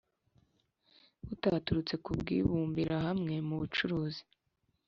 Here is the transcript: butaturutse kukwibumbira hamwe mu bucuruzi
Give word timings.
butaturutse 1.27 1.93
kukwibumbira 2.05 2.95
hamwe 3.05 3.33
mu 3.47 3.55
bucuruzi 3.61 4.23